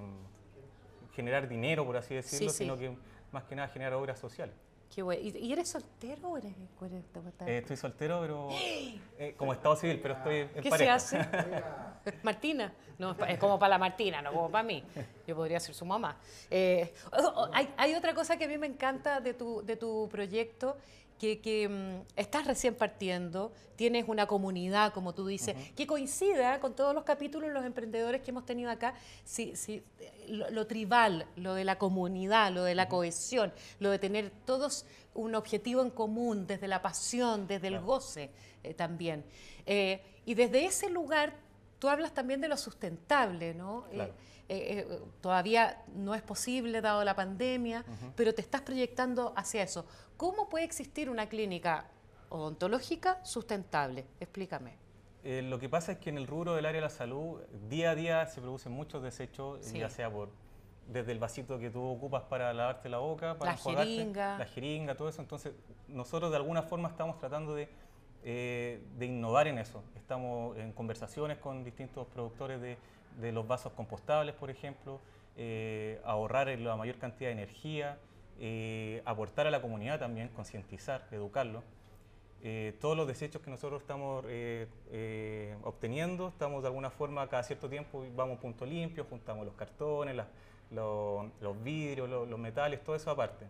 generar 1.13 1.47
dinero, 1.47 1.85
por 1.85 1.97
así 1.97 2.13
decirlo, 2.15 2.49
sí. 2.49 2.57
sino 2.57 2.77
que 2.77 2.95
más 3.31 3.43
que 3.43 3.55
nada 3.55 3.67
generar 3.69 3.93
obras 3.93 4.19
sociales. 4.19 4.55
Qué 4.95 5.03
bueno. 5.03 5.21
¿Y, 5.21 5.51
eres 5.51 5.67
soltero 5.67 6.29
o 6.29 6.37
eres, 6.37 6.53
eres- 6.81 7.03
Eh, 7.45 7.57
estoy 7.57 7.75
soltero, 7.75 8.21
pero 8.21 8.47
eh, 9.19 9.35
como 9.35 9.51
estado 9.51 9.75
civil, 9.75 9.99
pero 10.01 10.13
estoy 10.13 10.35
en 10.37 10.49
¿Qué 10.63 10.71
se 10.71 10.89
hace? 10.89 11.19
Martina. 12.23 12.73
No, 12.97 13.13
es 13.25 13.37
como 13.37 13.59
para 13.59 13.71
la 13.71 13.77
Martina, 13.77 14.21
no 14.21 14.31
como 14.31 14.49
para 14.49 14.63
mí. 14.63 14.81
Yo 15.27 15.35
podría 15.35 15.59
ser 15.59 15.75
su 15.75 15.83
mamá. 15.83 16.17
Eh, 16.49 16.93
oh, 17.11 17.33
oh, 17.35 17.49
hay, 17.51 17.73
hay 17.75 17.93
otra 17.93 18.13
cosa 18.13 18.37
que 18.37 18.45
a 18.45 18.47
mí 18.47 18.57
me 18.57 18.67
encanta 18.67 19.19
de 19.19 19.33
tu, 19.33 19.65
de 19.65 19.75
tu 19.75 20.07
proyecto, 20.09 20.77
que, 21.19 21.39
que, 21.39 21.67
mm, 21.69 22.19
estás 22.19 22.45
recién 22.45 22.75
partiendo, 22.75 23.51
tienes 23.75 24.05
una 24.07 24.27
comunidad, 24.27 24.93
como 24.93 25.13
tú 25.13 25.27
dices, 25.27 25.55
que 25.75 25.87
coincida 25.87 26.59
con 26.59 26.75
todos 26.75 26.93
los 26.93 27.03
capítulos, 27.03 27.51
los 27.51 27.65
emprendedores 27.65 28.21
que 28.21 28.31
hemos 28.31 28.45
tenido 28.45 28.69
acá, 28.71 28.93
si, 29.23 29.55
si, 29.55 29.83
lo, 30.27 30.49
lo 30.49 30.67
tribal, 30.67 31.25
lo 31.35 31.53
de 31.53 31.63
la 31.63 31.77
comunidad, 31.77 32.51
lo 32.51 32.63
de 32.63 32.75
la 32.75 32.87
cohesión, 32.89 33.53
lo 33.79 33.89
de 33.91 33.99
tener 33.99 34.31
todos 34.45 34.85
un 35.13 35.35
objetivo 35.35 35.81
en 35.81 35.89
común, 35.89 36.45
desde 36.47 36.67
la 36.67 36.81
pasión, 36.81 37.47
desde 37.47 37.67
el 37.67 37.73
Claro. 37.75 37.85
goce 37.87 38.31
eh, 38.63 38.73
también. 38.73 39.23
Eh, 39.65 40.01
y 40.25 40.33
desde 40.33 40.65
ese 40.65 40.89
lugar 40.89 41.33
tú 41.79 41.89
hablas 41.89 42.13
también 42.13 42.41
de 42.41 42.47
lo 42.47 42.57
sustentable, 42.57 43.53
¿no? 43.53 43.85
Claro. 43.91 44.11
Eh, 44.11 44.15
eh, 44.49 44.99
todavía 45.21 45.81
no 45.95 46.13
es 46.15 46.21
posible 46.21 46.81
dado 46.81 47.03
la 47.03 47.15
pandemia, 47.15 47.83
pero 48.15 48.33
te 48.33 48.41
estás 48.41 48.61
proyectando 48.61 49.33
hacia 49.35 49.63
eso. 49.63 49.85
¿Cómo 50.17 50.49
puede 50.49 50.65
existir 50.65 51.09
una 51.09 51.27
clínica 51.27 51.85
odontológica 52.29 53.23
sustentable? 53.25 54.05
Explícame. 54.19 54.77
Eh, 55.23 55.41
lo 55.41 55.57
que 55.59 55.67
pasa 55.69 55.93
es 55.93 55.97
que 55.97 56.09
en 56.11 56.17
el 56.17 56.27
rubro 56.27 56.53
del 56.53 56.65
área 56.65 56.79
de 56.79 56.85
la 56.87 56.89
salud, 56.89 57.41
día 57.69 57.91
a 57.91 57.95
día 57.95 58.25
se 58.27 58.41
producen 58.41 58.71
muchos 58.71 59.01
desechos, 59.01 59.59
Sí. 59.65 59.79
ya 59.79 59.89
sea 59.89 60.11
por 60.11 60.29
desde 60.87 61.11
el 61.13 61.17
vasito 61.17 61.57
que 61.57 61.71
tú 61.71 61.83
ocupas 61.83 62.21
para 62.25 62.53
lavarte 62.53 62.89
la 62.89 62.99
boca, 62.99 63.39
para 63.39 63.51
La 63.53 63.57
enjuagarte, 63.57 63.91
jeringa. 63.91 64.37
la 64.37 64.45
jeringa, 64.45 64.95
todo 64.95 65.09
eso. 65.09 65.19
Entonces, 65.19 65.53
nosotros 65.87 66.29
de 66.29 66.37
alguna 66.37 66.61
forma 66.61 66.89
estamos 66.89 67.17
tratando 67.17 67.55
de, 67.55 67.67
eh, 68.23 68.83
de 68.95 69.05
innovar 69.07 69.47
en 69.47 69.57
eso. 69.57 69.81
Estamos 69.95 70.55
en 70.59 70.71
conversaciones 70.73 71.39
con 71.39 71.63
distintos 71.63 72.05
productores 72.05 72.61
de, 72.61 72.77
de 73.19 73.31
los 73.31 73.47
vasos 73.47 73.73
compostables, 73.73 74.35
por 74.35 74.49
ejemplo, 74.49 74.99
eh, 75.37 75.99
ahorrar 76.05 76.47
la 76.59 76.75
mayor 76.75 76.97
cantidad 76.97 77.29
de 77.29 77.33
energía, 77.33 77.97
eh, 78.39 79.01
aportar 79.05 79.47
a 79.47 79.51
la 79.51 79.61
comunidad 79.61 79.99
también, 79.99 80.29
concientizar, 80.29 81.07
educarlo. 81.11 81.63
Eh, 82.43 82.75
todos 82.79 82.95
los 82.95 83.07
desechos 83.07 83.41
que 83.41 83.49
nosotros 83.49 83.81
estamos 83.81 84.23
eh, 84.27 84.67
eh, 84.91 85.55
obteniendo, 85.63 86.27
estamos 86.27 86.61
de 86.61 86.67
alguna 86.67 86.89
forma 86.91 87.27
cada 87.27 87.41
cierto 87.43 87.67
tiempo, 87.69 88.05
vamos 88.15 88.33
a 88.33 88.35
un 88.35 88.39
punto 88.39 88.65
limpio, 88.65 89.05
juntamos 89.09 89.45
los 89.45 89.55
cartones, 89.55 90.15
los 90.71 91.63
vidrios, 91.63 92.09
lo- 92.09 92.25
los 92.25 92.39
metales, 92.39 92.83
todo 92.83 92.95
eso 92.95 93.09
aparte. 93.09 93.45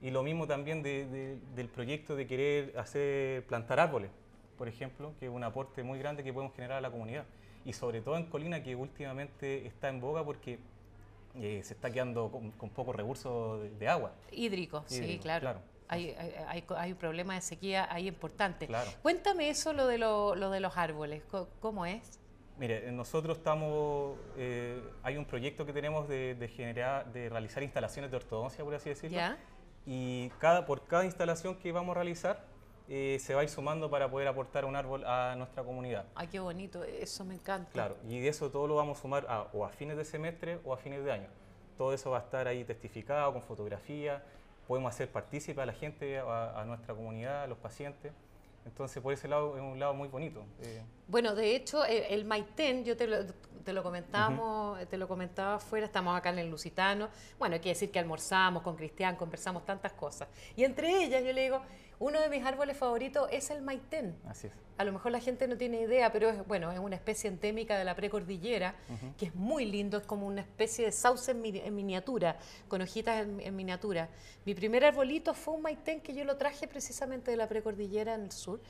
Y 0.00 0.10
lo 0.10 0.22
mismo 0.22 0.46
también 0.46 0.82
de- 0.82 1.06
de- 1.06 1.38
del 1.54 1.68
proyecto 1.68 2.14
de 2.14 2.26
querer 2.26 2.78
hacer 2.78 3.44
plantar 3.46 3.80
árboles, 3.80 4.10
por 4.58 4.68
ejemplo, 4.68 5.12
que 5.18 5.26
es 5.26 5.32
un 5.32 5.42
aporte 5.42 5.82
muy 5.82 5.98
grande 5.98 6.22
que 6.22 6.32
podemos 6.32 6.54
generar 6.54 6.78
a 6.78 6.80
la 6.82 6.90
comunidad. 6.90 7.24
Y 7.66 7.72
sobre 7.72 8.00
todo 8.00 8.16
en 8.16 8.26
Colina, 8.26 8.62
que 8.62 8.76
últimamente 8.76 9.66
está 9.66 9.88
en 9.88 10.00
boga 10.00 10.24
porque 10.24 10.58
eh, 11.34 11.60
se 11.64 11.74
está 11.74 11.90
quedando 11.90 12.30
con, 12.30 12.52
con 12.52 12.70
pocos 12.70 12.94
recursos 12.94 13.60
de, 13.60 13.70
de 13.70 13.88
agua. 13.88 14.12
Hídrico, 14.30 14.84
sí, 14.86 15.18
claro. 15.20 15.40
claro. 15.40 15.60
Hay, 15.88 16.10
hay, 16.48 16.64
hay- 16.76 16.92
un 16.92 16.98
problema 16.98 17.34
de 17.34 17.40
sequía 17.40 17.88
ahí 17.92 18.06
importante. 18.08 18.66
Claro. 18.68 18.90
Cuéntame 19.02 19.50
eso, 19.50 19.72
lo 19.72 19.86
de, 19.88 19.98
lo, 19.98 20.34
lo 20.36 20.50
de 20.50 20.60
los 20.60 20.76
árboles. 20.76 21.22
¿Cómo 21.60 21.84
es? 21.86 22.20
Mire, 22.58 22.88
eh, 22.88 22.92
nosotros 22.92 23.36
estamos, 23.38 24.16
eh, 24.36 24.80
hay 25.02 25.16
un 25.16 25.24
proyecto 25.24 25.66
que 25.66 25.72
tenemos 25.72 26.08
de, 26.08 26.36
de 26.36 26.48
generar, 26.48 27.12
de 27.12 27.28
realizar 27.28 27.62
instalaciones 27.64 28.10
de 28.12 28.16
ortodoncia, 28.16 28.64
por 28.64 28.74
así 28.74 28.88
decirlo. 28.88 29.16
¿Ya? 29.16 29.36
Y 29.84 30.30
cada, 30.38 30.66
por 30.66 30.86
cada 30.86 31.04
instalación 31.04 31.56
que 31.56 31.70
vamos 31.72 31.92
a 31.92 31.94
realizar, 31.96 32.44
eh, 32.88 33.18
se 33.20 33.34
va 33.34 33.40
a 33.40 33.44
ir 33.44 33.48
sumando 33.50 33.90
para 33.90 34.10
poder 34.10 34.28
aportar 34.28 34.64
un 34.64 34.76
árbol 34.76 35.04
a 35.04 35.34
nuestra 35.36 35.62
comunidad. 35.64 36.04
Ay, 36.14 36.28
qué 36.28 36.38
bonito, 36.40 36.84
eso 36.84 37.24
me 37.24 37.34
encanta. 37.34 37.70
Claro, 37.72 37.96
y 38.08 38.20
de 38.20 38.28
eso 38.28 38.50
todo 38.50 38.66
lo 38.66 38.76
vamos 38.76 38.98
a 38.98 39.02
sumar 39.02 39.26
a, 39.28 39.48
o 39.52 39.64
a 39.64 39.68
fines 39.70 39.96
de 39.96 40.04
semestre 40.04 40.60
o 40.64 40.72
a 40.72 40.76
fines 40.76 41.04
de 41.04 41.12
año. 41.12 41.28
Todo 41.76 41.92
eso 41.92 42.10
va 42.10 42.18
a 42.18 42.22
estar 42.22 42.46
ahí 42.48 42.64
testificado 42.64 43.32
con 43.32 43.42
fotografía, 43.42 44.22
podemos 44.66 44.94
hacer 44.94 45.10
partícipe 45.10 45.60
a 45.60 45.66
la 45.66 45.72
gente, 45.72 46.18
a, 46.18 46.60
a 46.60 46.64
nuestra 46.64 46.94
comunidad, 46.94 47.42
a 47.42 47.46
los 47.46 47.58
pacientes. 47.58 48.12
Entonces, 48.64 49.02
por 49.02 49.12
ese 49.12 49.28
lado 49.28 49.56
es 49.56 49.62
un 49.62 49.78
lado 49.78 49.94
muy 49.94 50.08
bonito. 50.08 50.44
eh, 50.62 50.82
Bueno, 51.08 51.34
de 51.34 51.54
hecho, 51.54 51.84
el, 51.84 52.02
el 52.10 52.24
Maitén, 52.24 52.84
yo 52.84 52.96
te 52.96 53.06
lo, 53.06 53.18
te 53.66 53.72
lo 53.72 53.82
comentábamos, 53.82 54.78
te 54.88 54.96
lo 54.96 55.08
comentaba 55.08 55.56
afuera, 55.56 55.86
estamos 55.86 56.16
acá 56.16 56.30
en 56.30 56.38
el 56.38 56.48
Lusitano. 56.48 57.08
Bueno, 57.38 57.54
hay 57.54 57.60
que 57.60 57.70
decir 57.70 57.90
que 57.90 57.98
almorzamos 57.98 58.62
con 58.62 58.76
Cristian, 58.76 59.16
conversamos 59.16 59.66
tantas 59.66 59.92
cosas. 59.92 60.28
Y 60.56 60.62
entre 60.62 61.02
ellas 61.04 61.22
yo 61.24 61.32
le 61.32 61.42
digo, 61.42 61.60
Uno 61.98 62.20
de 62.20 62.28
mis 62.28 62.44
árboles 62.44 62.76
favoritos 62.76 63.28
es 63.32 63.50
el 63.50 63.62
maitén. 63.62 64.14
Así 64.28 64.48
es. 64.48 64.52
A 64.76 64.84
lo 64.84 64.92
mejor 64.92 65.10
la 65.12 65.20
gente 65.20 65.48
no 65.48 65.56
tiene 65.56 65.80
idea, 65.80 66.12
pero 66.12 66.28
es, 66.28 66.46
bueno, 66.46 66.70
es 66.70 66.78
una 66.78 66.94
especie 66.94 67.28
endémica 67.28 67.78
de 67.78 67.84
la 67.84 67.94
precordillera, 67.94 68.74
que 69.16 69.26
es 69.26 69.34
muy 69.34 69.64
lindo, 69.64 69.96
es 69.96 70.06
como 70.06 70.26
una 70.26 70.42
especie 70.42 70.84
de 70.84 70.92
sauce 70.92 71.32
en, 71.32 71.74
miniatura, 71.74 72.38
con 72.68 72.82
hojitas 72.82 73.26
en, 73.26 73.56
miniatura. 73.56 74.10
Mi 74.44 74.54
primer 74.54 74.84
arbolito 74.84 75.32
fue 75.32 75.54
un 75.54 75.62
maitén 75.62 76.02
que 76.02 76.12
yo 76.12 76.24
lo 76.24 76.36
traje 76.36 76.68
precisamente 76.68 77.30
de 77.30 77.38
la 77.38 77.48
precordillera 77.48 78.14
en 78.14 78.24
el 78.24 78.32
sur. 78.32 78.60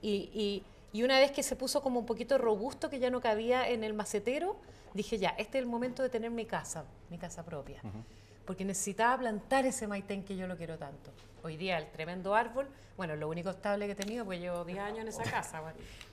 Y, 0.00 0.30
y, 0.32 0.64
una 0.94 1.18
vez 1.18 1.30
que 1.30 1.42
se 1.42 1.56
puso 1.56 1.82
como 1.82 2.00
un 2.00 2.06
poquito 2.06 2.38
robusto, 2.38 2.88
que 2.90 2.98
ya 2.98 3.10
no 3.10 3.20
cabía 3.20 3.68
en 3.68 3.84
el 3.84 3.94
macetero, 3.94 4.56
dije 4.94 5.18
ya, 5.18 5.30
este 5.30 5.58
es 5.58 5.62
el 5.62 5.68
momento 5.68 6.02
de 6.02 6.08
tener 6.08 6.30
mi 6.30 6.46
casa, 6.46 6.84
mi 7.10 7.18
casa 7.18 7.44
propia. 7.44 7.80
Porque 8.46 8.64
necesitaba 8.64 9.18
plantar 9.18 9.66
ese 9.66 9.86
maitén 9.86 10.24
que 10.24 10.36
yo 10.36 10.46
lo 10.46 10.56
quiero 10.56 10.78
tanto 10.78 11.10
hoy 11.46 11.56
día 11.56 11.78
el 11.78 11.86
tremendo 11.86 12.34
árbol, 12.34 12.68
bueno, 12.96 13.16
lo 13.16 13.28
único 13.28 13.50
estable 13.50 13.86
que 13.86 13.92
he 13.92 13.96
tenido, 13.96 14.24
pues 14.24 14.40
llevo 14.40 14.64
10 14.64 14.78
años 14.78 14.98
en 15.00 15.08
esa 15.08 15.22
casa, 15.22 15.62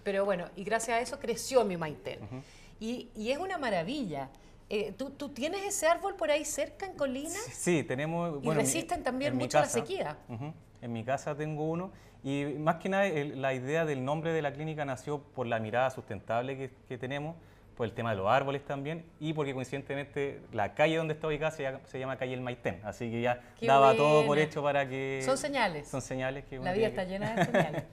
pero 0.04 0.26
bueno, 0.26 0.46
y 0.56 0.64
gracias 0.64 0.98
a 0.98 1.02
eso 1.02 1.20
creció 1.20 1.66
mi 1.66 1.76
maitén. 1.76 2.20
y, 2.80 3.10
y, 3.16 3.32
es 3.32 3.38
una 3.38 3.58
maravilla. 3.58 4.30
Eh, 4.70 4.94
¿tú, 4.98 5.12
¿tú, 5.12 5.30
tienes 5.30 5.64
ese 5.64 5.88
árbol 5.88 6.16
por 6.16 6.32
ahí 6.32 6.46
cerca 6.46 6.86
en 6.86 6.94
Colina? 6.94 7.40
Sí, 7.52 7.84
tenemos... 7.84 8.44
y 8.44 8.50
resisten 8.52 9.04
también 9.04 9.36
mucho 9.36 9.60
la 9.60 9.68
sequía. 9.68 10.18
En 10.82 10.92
mi 10.92 11.04
casa 11.04 11.36
tengo 11.36 11.70
uno 11.70 11.92
y 12.24 12.46
más 12.58 12.78
que 12.78 12.90
nada 12.90 13.06
la 13.36 13.54
idea 13.54 13.86
del 13.86 14.04
nombre 14.04 14.32
de 14.32 14.42
la 14.42 14.54
clínica 14.54 14.86
nació 14.86 15.20
por 15.20 15.46
la 15.46 15.60
mirada 15.60 15.90
sustentable 15.90 16.58
que, 16.58 16.72
que 16.88 16.98
tenemos 16.98 17.36
por 17.76 17.86
el 17.86 17.94
tema 17.94 18.12
de 18.12 18.18
los 18.18 18.30
árboles 18.30 18.64
también 18.66 19.04
y 19.20 19.34
porque 19.34 19.54
coincidentemente 19.54 20.42
la 20.52 20.74
calle 20.74 20.98
donde 20.98 21.16
está 21.16 21.28
ubicada 21.28 21.52
se, 21.52 22.00
llama, 22.00 22.18
calle 22.18 22.34
El 22.34 22.42
Maitén, 22.42 22.80
así 22.84 23.10
que 23.10 23.22
ya 23.22 23.42
daba 23.62 23.96
todo 23.96 24.26
por 24.26 24.38
hecho 24.40 24.62
para 24.62 24.88
que... 24.88 25.22
Son 25.26 25.38
señales. 25.38 25.88
Son 25.88 26.02
señales 26.02 26.46
que... 26.46 26.60
La 26.60 26.74
vida 26.74 26.88
está 26.88 27.04
llena 27.04 27.36
de 27.36 27.46
señales. 27.46 27.84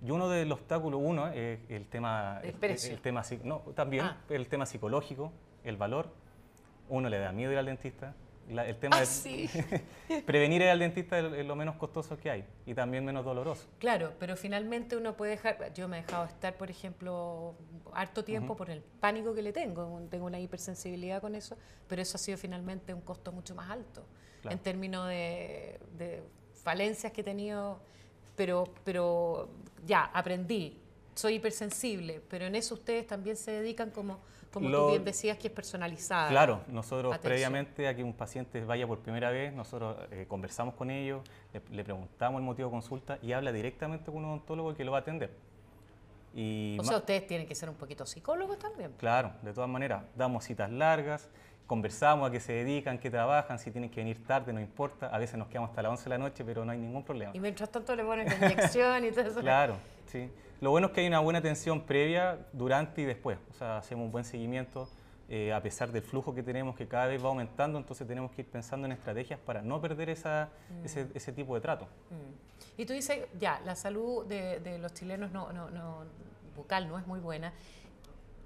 Y 0.02 0.10
uno 0.10 0.28
de 0.28 0.44
los 0.44 0.58
obstáculos, 0.58 1.00
uno, 1.02 1.28
es 1.28 1.58
el 1.68 1.86
tema... 1.86 2.40
El 2.42 2.52
precio. 2.54 2.92
El, 2.92 3.00
tema, 3.00 3.22
no, 3.42 3.58
también 3.74 4.04
ah. 4.04 4.16
el 4.28 4.48
tema 4.48 4.66
psicológico, 4.66 5.32
el 5.64 5.76
valor. 5.76 6.08
Uno 6.88 7.08
le 7.08 7.18
da 7.18 7.32
miedo 7.32 7.52
ir 7.52 7.58
al 7.58 7.66
dentista 7.66 8.14
el 8.48 8.76
tema 8.76 8.98
ah, 8.98 9.04
de 9.04 10.22
prevenir 10.26 10.62
al 10.64 10.78
dentista 10.78 11.18
es 11.18 11.46
lo 11.46 11.56
menos 11.56 11.76
costoso 11.76 12.16
que 12.16 12.30
hay 12.30 12.44
y 12.66 12.74
también 12.74 13.04
menos 13.04 13.24
doloroso. 13.24 13.66
Claro, 13.78 14.12
pero 14.18 14.36
finalmente 14.36 14.96
uno 14.96 15.16
puede 15.16 15.32
dejar, 15.32 15.72
yo 15.74 15.88
me 15.88 15.98
he 15.98 16.02
dejado 16.02 16.24
estar, 16.26 16.56
por 16.56 16.70
ejemplo, 16.70 17.54
harto 17.92 18.24
tiempo 18.24 18.56
por 18.56 18.70
el 18.70 18.82
pánico 18.82 19.34
que 19.34 19.42
le 19.42 19.52
tengo, 19.52 20.00
tengo 20.10 20.26
una 20.26 20.40
hipersensibilidad 20.40 21.20
con 21.20 21.34
eso, 21.34 21.56
pero 21.88 22.02
eso 22.02 22.16
ha 22.16 22.20
sido 22.20 22.38
finalmente 22.38 22.92
un 22.92 23.00
costo 23.00 23.32
mucho 23.32 23.54
más 23.54 23.70
alto 23.70 24.04
en 24.50 24.58
términos 24.58 25.08
de, 25.08 26.22
falencias 26.62 27.12
que 27.12 27.20
he 27.20 27.24
tenido, 27.24 27.78
pero, 28.36 28.64
pero 28.84 29.50
ya, 29.86 30.04
aprendí, 30.14 30.80
soy 31.14 31.34
hipersensible, 31.34 32.22
pero 32.28 32.46
en 32.46 32.54
eso 32.54 32.74
ustedes 32.74 33.06
también 33.06 33.36
se 33.36 33.50
dedican 33.50 33.90
como 33.90 34.20
como 34.54 34.70
tú 34.70 34.88
bien 34.90 35.04
decías, 35.04 35.37
que 35.37 35.49
es 35.49 35.52
personalizada. 35.52 36.28
Claro, 36.28 36.62
nosotros 36.68 37.18
previamente 37.18 37.88
a 37.88 37.94
que 37.94 38.02
un 38.02 38.14
paciente 38.14 38.64
vaya 38.64 38.87
por 38.87 39.00
primera 39.00 39.30
vez, 39.30 39.52
nosotros 39.52 39.96
eh, 40.11 40.26
conversamos 40.28 40.75
con 40.75 40.90
ellos, 40.90 41.23
le, 41.70 41.84
preguntamos 41.84 42.38
el 42.38 42.44
motivo 42.44 42.68
de 42.68 42.73
consulta 42.73 43.18
y 43.20 43.32
habla 43.32 43.52
directamente 43.52 44.06
con 44.06 44.25
un 44.25 44.26
odontólogo 44.26 44.75
que 44.75 44.84
lo 44.84 44.92
va 44.92 44.99
a 44.99 45.00
atender. 45.00 45.30
Y 46.34 46.76
o 46.80 46.84
sea, 46.84 46.99
ustedes 46.99 47.26
tienen 47.26 47.46
que 47.46 47.54
ser 47.54 47.68
un 47.68 47.76
poquito 47.76 48.06
psicólogos 48.06 48.58
también. 48.58 48.92
Claro, 48.96 49.32
de 49.42 49.52
todas 49.52 49.68
maneras, 49.68 50.04
damos 50.16 50.44
citas 50.44 50.70
largas, 50.70 51.28
conversamos 51.66 52.28
a 52.28 52.33
qué 52.33 52.40
se 52.40 52.52
dedican, 52.52 52.99
qué 52.99 53.11
trabajan, 53.11 53.59
si 53.59 53.71
tienen 53.71 53.90
que 53.90 54.00
venir 54.00 54.25
tarde, 54.26 54.52
no 54.52 54.61
importa. 54.61 55.09
A 55.09 55.18
veces 55.18 55.38
nos 55.38 55.49
quedamos 55.49 55.71
hasta 55.71 55.83
las 55.83 55.90
11 55.90 56.04
de 56.04 56.11
la 56.11 56.18
noche, 56.18 56.44
pero 56.44 56.64
no 56.64 56.73
hay 56.73 56.78
ningún 56.78 57.02
problema. 57.02 57.33
Y 57.35 57.40
mientras 57.40 57.71
tanto 57.71 57.97
le 57.97 58.04
ponen 58.04 58.26
la 58.26 58.37
inyección 58.37 59.04
y 59.04 59.11
todo 59.11 59.23
eso. 59.23 59.40
Claro, 59.40 59.76
sí. 60.06 60.30
Lo 60.61 60.71
bueno 60.71 60.88
es 60.88 60.92
que 60.92 61.00
hay 61.00 61.06
una 61.06 61.21
buena 61.21 61.38
atención 61.38 61.83
previa, 61.83 62.38
durante 62.52 63.02
y 63.02 63.04
después. 63.04 63.38
O 63.50 63.54
sea, 63.54 63.78
hacemos 63.78 64.06
un 64.06 64.12
buen 64.12 64.25
seguimiento 64.25 64.88
eh, 65.28 65.54
a 65.54 65.62
pesar 65.62 65.90
del 65.90 66.02
flujo 66.02 66.35
que 66.35 66.42
tenemos 66.42 66.76
que 66.76 66.87
cada 66.87 67.06
vez 67.06 67.23
va 67.23 67.28
aumentando, 67.28 67.78
entonces 67.78 68.06
tenemos 68.06 68.30
que 68.33 68.42
ir 68.42 68.49
pensando 68.49 68.87
en 68.87 68.92
estrategias 68.92 69.40
para 69.40 69.62
no 69.62 69.80
perder 69.80 70.11
esa, 70.11 70.50
mm. 70.68 70.85
ese, 71.14 71.33
tipo 71.33 71.54
de 71.54 71.62
trato. 71.62 71.87
Mm. 72.11 72.80
Y 72.80 72.85
tú 72.85 72.92
dices, 72.92 73.21
ya, 73.40 73.59
la 73.64 73.75
salud 73.75 74.26
de, 74.26 74.78
los 74.78 74.92
chilenos 74.92 75.33
no, 75.33 75.50
no, 75.50 75.71
no, 75.71 76.04
bucal 76.54 76.88
no 76.88 76.99
es 76.99 77.06
muy 77.06 77.21
buena 77.21 77.54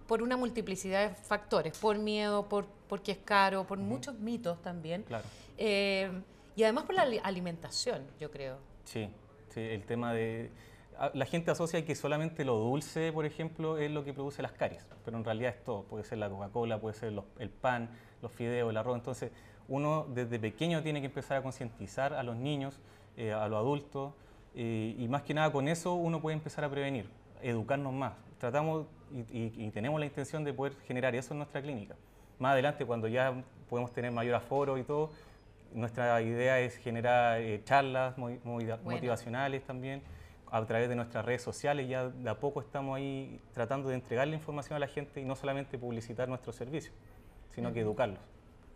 por 0.08 0.22
una 0.22 0.36
multiplicidad 0.36 1.10
de 1.10 1.14
factores, 1.14 1.78
por 1.78 1.98
miedo, 1.98 2.48
por 2.48 2.66
porque 2.88 3.12
es 3.12 3.18
caro, 3.18 3.66
por 3.66 3.78
muchos 3.78 4.18
mitos 4.18 4.60
también. 4.62 5.02
Claro. 5.02 5.24
Eh, 5.58 6.10
y 6.56 6.64
además 6.64 6.84
por 6.84 6.94
la 6.94 7.02
alimentación, 7.22 8.02
yo 8.18 8.30
creo. 8.30 8.58
Sí, 8.84 9.08
sí, 9.50 9.60
el 9.60 9.84
tema 9.84 10.14
de 10.14 10.50
la 11.14 11.26
gente 11.26 11.50
asocia 11.50 11.84
que 11.84 11.94
solamente 11.94 12.44
lo 12.44 12.56
dulce, 12.56 13.12
por 13.12 13.24
ejemplo, 13.24 13.78
es 13.78 13.90
lo 13.90 14.04
que 14.04 14.12
produce 14.12 14.42
las 14.42 14.52
caries, 14.52 14.84
pero 15.04 15.16
en 15.16 15.24
realidad 15.24 15.54
es 15.56 15.62
todo. 15.62 15.84
Puede 15.84 16.02
ser 16.04 16.18
la 16.18 16.28
Coca-Cola, 16.28 16.80
puede 16.80 16.94
ser 16.94 17.12
el 17.38 17.50
pan, 17.50 17.90
los 18.20 18.32
fideos, 18.32 18.70
el 18.70 18.76
arroz. 18.76 18.96
Entonces, 18.96 19.30
uno 19.68 20.06
desde 20.08 20.40
pequeño 20.40 20.82
tiene 20.82 21.00
que 21.00 21.06
empezar 21.06 21.36
a 21.36 21.42
concientizar 21.42 22.14
a 22.14 22.22
los 22.22 22.36
niños, 22.36 22.80
eh, 23.16 23.32
a 23.32 23.46
los 23.46 23.58
adultos, 23.58 24.14
eh, 24.54 24.96
y 24.98 25.06
más 25.06 25.22
que 25.22 25.34
nada 25.34 25.52
con 25.52 25.68
eso 25.68 25.94
uno 25.94 26.20
puede 26.20 26.34
empezar 26.34 26.64
a 26.64 26.70
prevenir, 26.70 27.08
educarnos 27.42 27.92
más. 27.92 28.14
Tratamos 28.38 28.86
y, 29.32 29.70
tenemos 29.70 29.98
la 29.98 30.06
intención 30.06 30.44
de 30.44 30.52
poder 30.52 30.74
generar 30.86 31.14
eso 31.14 31.34
en 31.34 31.38
nuestra 31.38 31.60
clínica. 31.60 31.96
Más 32.38 32.52
adelante, 32.52 32.86
cuando 32.86 33.08
ya 33.08 33.34
podemos 33.68 33.92
tener 33.92 34.12
mayor 34.12 34.34
aforo 34.34 34.78
y 34.78 34.84
todo, 34.84 35.10
nuestra 35.72 36.20
idea 36.22 36.60
es 36.60 36.76
generar 36.76 37.40
eh, 37.40 37.62
charlas 37.64 38.16
motivacionales 38.16 39.64
también 39.64 40.02
a 40.50 40.64
través 40.64 40.88
de 40.88 40.96
nuestras 40.96 41.24
redes 41.24 41.42
sociales, 41.42 41.88
ya 41.88 42.08
de 42.08 42.30
a 42.30 42.38
poco 42.38 42.60
estamos 42.60 42.96
ahí 42.96 43.40
tratando 43.52 43.88
de 43.88 43.96
entregar 43.96 44.26
la 44.28 44.34
información 44.34 44.76
a 44.76 44.78
la 44.78 44.88
gente 44.88 45.20
y 45.20 45.24
no 45.24 45.36
solamente 45.36 45.78
publicitar 45.78 46.28
nuestros 46.28 46.56
servicios, 46.56 46.94
sino 47.54 47.72
que 47.72 47.80
educarlos. 47.80 48.20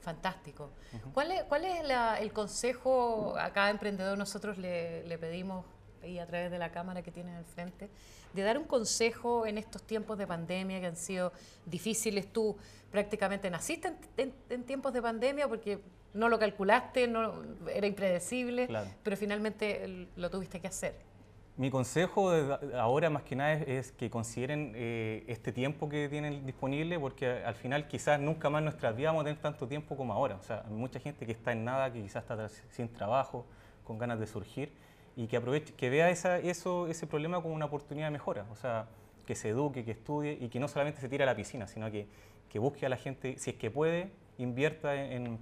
Fantástico. 0.00 0.70
¿Cuál 1.14 1.30
es, 1.30 1.44
cuál 1.44 1.64
es 1.64 1.80
el 2.20 2.32
consejo 2.32 3.36
a 3.38 3.52
cada 3.52 3.70
emprendedor? 3.70 4.18
Nosotros 4.18 4.58
le, 4.58 5.16
pedimos, 5.18 5.64
y 6.04 6.18
a 6.18 6.26
través 6.26 6.50
de 6.50 6.58
la 6.58 6.70
cámara 6.70 7.02
que 7.02 7.10
tienen 7.10 7.34
al 7.34 7.44
frente, 7.44 7.90
de 8.32 8.42
dar 8.42 8.58
un 8.58 8.64
consejo 8.64 9.46
en 9.46 9.58
estos 9.58 9.82
tiempos 9.82 10.18
de 10.18 10.26
pandemia 10.26 10.80
que 10.80 10.86
han 10.86 10.96
sido 10.96 11.32
difíciles. 11.66 12.32
Tú 12.32 12.56
prácticamente 12.90 13.50
naciste 13.50 13.94
en, 14.16 14.64
tiempos 14.64 14.92
de 14.92 15.02
pandemia 15.02 15.48
porque 15.48 15.80
no 16.14 16.28
lo 16.28 16.38
calculaste, 16.38 17.08
no, 17.08 17.42
era 17.72 17.86
impredecible, 17.86 18.68
pero 19.02 19.16
finalmente 19.16 20.08
lo 20.16 20.30
tuviste 20.30 20.60
que 20.60 20.68
hacer. 20.68 21.12
Mi 21.56 21.70
consejo 21.70 22.30
ahora 22.78 23.10
más 23.10 23.24
que 23.24 23.36
nada 23.36 23.52
es, 23.52 23.92
que 23.92 24.08
consideren 24.08 24.72
eh, 24.74 25.22
este 25.28 25.52
tiempo 25.52 25.86
que 25.86 26.08
tienen 26.08 26.46
disponible 26.46 26.98
porque 26.98 27.26
al 27.26 27.54
final 27.54 27.88
quizás 27.88 28.18
nunca 28.18 28.48
más 28.48 28.62
nuestras 28.62 28.96
vidas 28.96 29.10
vamos 29.10 29.22
a 29.22 29.24
tener 29.26 29.42
tanto 29.42 29.68
tiempo 29.68 29.94
como 29.94 30.14
ahora. 30.14 30.36
O 30.36 30.42
sea, 30.42 30.64
hay 30.66 30.72
mucha 30.72 30.98
gente 30.98 31.26
que 31.26 31.32
está 31.32 31.52
en 31.52 31.64
nada, 31.64 31.92
que 31.92 32.00
quizás 32.00 32.22
está 32.22 32.48
sin 32.48 32.88
trabajo, 32.88 33.44
con 33.84 33.98
ganas 33.98 34.18
de 34.18 34.26
surgir 34.26 34.72
y 35.16 35.26
que 35.26 35.36
aproveche, 35.36 35.74
que 35.74 35.90
vea 35.90 36.10
esa, 36.10 36.38
eso, 36.38 36.88
ese 36.88 37.06
problema 37.06 37.40
como 37.42 37.54
una 37.54 37.66
oportunidad 37.66 38.06
de 38.06 38.12
mejora. 38.12 38.46
O 38.50 38.56
sea, 38.56 38.86
que 39.26 39.34
se 39.34 39.50
eduque, 39.50 39.84
que 39.84 39.92
estudie 39.92 40.38
y 40.40 40.48
que 40.48 40.58
no 40.58 40.68
solamente 40.68 41.00
se 41.00 41.08
tire 41.08 41.22
a 41.24 41.26
la 41.26 41.36
piscina, 41.36 41.66
sino 41.66 41.90
que, 41.90 42.06
que 42.48 42.58
busque 42.58 42.86
a 42.86 42.88
la 42.88 42.96
gente, 42.96 43.38
si 43.38 43.50
es 43.50 43.56
que 43.56 43.70
puede, 43.70 44.10
invierta 44.38 44.94
en, 44.94 45.38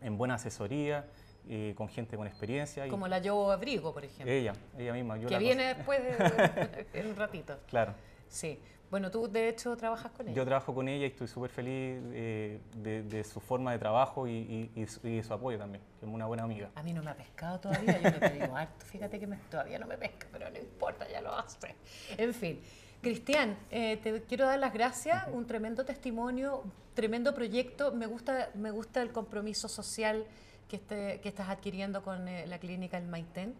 en 0.00 0.18
buena 0.18 0.34
asesoría, 0.34 1.06
eh, 1.48 1.74
con 1.76 1.88
gente 1.88 2.16
con 2.16 2.26
experiencia. 2.26 2.86
Como 2.88 3.08
la 3.08 3.18
Yo 3.18 3.50
Abrigo, 3.50 3.92
por 3.92 4.04
ejemplo. 4.04 4.32
Ella, 4.32 4.52
ella 4.78 4.92
misma. 4.92 5.18
que 5.18 5.38
viene 5.38 5.74
después 5.74 6.00
de, 6.02 6.86
en 6.92 7.06
un 7.06 7.16
ratito. 7.16 7.58
Claro. 7.68 7.94
Sí. 8.30 8.58
Bueno, 8.90 9.08
tú 9.10 9.28
de 9.30 9.48
hecho 9.48 9.76
trabajas 9.76 10.10
con 10.10 10.26
ella. 10.26 10.36
Yo 10.36 10.44
trabajo 10.44 10.74
con 10.74 10.88
ella 10.88 11.04
y 11.04 11.10
estoy 11.10 11.28
súper 11.28 11.50
feliz 11.50 12.00
eh, 12.12 12.60
de, 12.74 13.24
su 13.24 13.38
forma 13.38 13.70
de 13.70 13.78
trabajo 13.78 14.26
y, 14.26 14.68
de 14.74 15.22
su 15.22 15.32
apoyo 15.32 15.58
también, 15.58 15.84
que 16.00 16.06
es 16.06 16.12
una 16.12 16.26
buena 16.26 16.42
amiga. 16.42 16.70
A 16.74 16.82
mí 16.82 16.92
no 16.92 17.00
me 17.00 17.10
ha 17.10 17.14
pescado 17.14 17.60
todavía, 17.60 18.00
yo 18.00 18.10
le 18.10 18.18
pedí 18.18 18.40
harto, 18.40 18.84
fíjate 18.86 19.20
que 19.20 19.28
todavía 19.48 19.78
no 19.78 19.86
me 19.86 19.96
pesca, 19.96 20.26
pero 20.32 20.50
no 20.50 20.58
importa, 20.58 21.08
ya 21.08 21.20
lo 21.20 21.32
hace. 21.32 21.76
En 22.18 22.34
fin, 22.34 22.60
Cristian, 23.00 23.56
eh, 23.70 23.98
te 23.98 24.22
quiero 24.22 24.46
dar 24.46 24.58
las 24.58 24.72
gracias, 24.72 25.24
un 25.32 25.46
tremendo 25.46 25.84
testimonio, 25.84 26.62
un 26.64 26.72
tremendo 26.94 27.32
proyecto, 27.32 27.92
me 27.92 28.06
gusta, 28.06 28.50
me 28.54 28.72
gusta 28.72 29.02
el 29.02 29.12
compromiso 29.12 29.68
social 29.68 30.26
que, 30.68 30.76
este, 30.76 31.20
que 31.20 31.28
estás 31.28 31.48
adquiriendo 31.48 32.02
con 32.02 32.26
eh, 32.26 32.44
la 32.48 32.58
clínica 32.58 32.98
El 32.98 33.06
Maitén. 33.06 33.54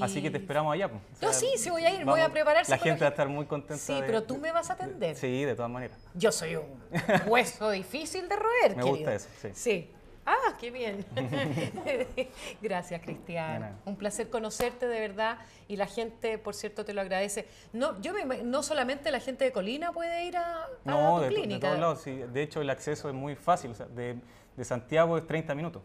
Así 0.00 0.22
que 0.22 0.30
te 0.30 0.38
esperamos 0.38 0.72
allá. 0.72 0.88
no, 1.20 1.32
sí, 1.32 1.48
sí 1.56 1.70
voy 1.70 1.84
a 1.84 1.94
ir, 1.94 2.04
voy 2.04 2.20
a 2.20 2.28
preparar. 2.28 2.68
La 2.68 2.78
gente 2.78 3.00
va 3.00 3.08
a 3.08 3.10
estar 3.10 3.28
muy 3.28 3.46
contenta. 3.46 3.82
Sí, 3.82 3.94
pero 4.06 4.22
tú 4.22 4.36
me 4.36 4.52
vas 4.52 4.70
a 4.70 4.74
atender. 4.74 5.16
sí, 5.16 5.44
de 5.44 5.54
todas 5.54 5.70
maneras. 5.70 5.98
Yo 6.14 6.30
soy 6.30 6.56
un 6.56 6.66
hueso 7.26 7.70
difícil 7.70 8.28
de 8.28 8.36
roer, 8.36 8.76
Me 8.76 8.84
gusta 8.84 9.14
eso, 9.14 9.28
sí. 9.40 9.48
Sí. 9.54 9.90
Ah, 10.26 10.56
qué 10.60 10.70
bien. 10.70 11.04
Gracias, 12.62 13.00
Cristian. 13.02 13.80
Un 13.84 13.96
placer 13.96 14.28
conocerte 14.30 14.86
de 14.86 15.00
verdad 15.00 15.38
y 15.66 15.76
la 15.76 15.86
gente, 15.86 16.38
por 16.38 16.54
cierto, 16.54 16.84
te 16.84 16.92
lo 16.92 17.00
agradece. 17.00 17.48
No, 17.72 18.00
yo 18.00 18.12
no 18.44 18.62
solamente 18.62 19.10
la 19.10 19.18
gente 19.18 19.44
de 19.44 19.52
Colina 19.52 19.92
puede 19.92 20.26
ir 20.26 20.36
a, 20.36 20.68
no, 20.84 21.16
tu 21.16 21.22
de, 21.22 21.28
clínica. 21.28 21.54
de 21.54 21.60
todos 21.60 21.78
lados, 21.80 22.02
sí. 22.02 22.22
De 22.32 22.42
hecho, 22.42 22.60
el 22.60 22.70
acceso 22.70 23.08
es 23.08 23.14
muy 23.14 23.34
fácil. 23.34 23.72
de, 23.94 24.16
de 24.56 24.64
Santiago 24.64 25.18
es 25.18 25.26
30 25.26 25.54
minutos 25.54 25.82